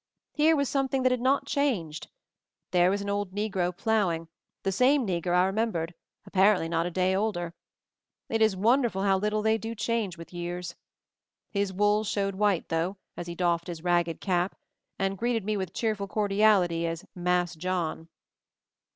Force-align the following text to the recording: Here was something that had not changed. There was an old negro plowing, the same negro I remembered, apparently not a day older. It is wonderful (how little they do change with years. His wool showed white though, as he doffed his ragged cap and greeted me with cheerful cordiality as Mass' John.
Here 0.33 0.55
was 0.55 0.67
something 0.67 1.03
that 1.03 1.11
had 1.11 1.21
not 1.21 1.45
changed. 1.45 2.07
There 2.71 2.89
was 2.89 3.03
an 3.03 3.09
old 3.11 3.35
negro 3.35 3.71
plowing, 3.77 4.29
the 4.63 4.71
same 4.71 5.05
negro 5.05 5.35
I 5.35 5.45
remembered, 5.45 5.93
apparently 6.25 6.67
not 6.67 6.87
a 6.87 6.89
day 6.89 7.13
older. 7.15 7.53
It 8.27 8.41
is 8.41 8.55
wonderful 8.55 9.03
(how 9.03 9.19
little 9.19 9.43
they 9.43 9.59
do 9.59 9.75
change 9.75 10.17
with 10.17 10.33
years. 10.33 10.73
His 11.51 11.71
wool 11.71 12.03
showed 12.03 12.33
white 12.33 12.69
though, 12.69 12.97
as 13.15 13.27
he 13.27 13.35
doffed 13.35 13.67
his 13.67 13.83
ragged 13.83 14.19
cap 14.21 14.55
and 14.97 15.19
greeted 15.19 15.45
me 15.45 15.55
with 15.55 15.71
cheerful 15.71 16.07
cordiality 16.07 16.87
as 16.87 17.05
Mass' 17.13 17.53
John. 17.55 18.09